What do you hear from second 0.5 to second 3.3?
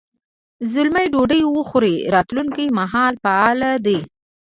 زلمی ډوډۍ وخوري راتلونکي مهال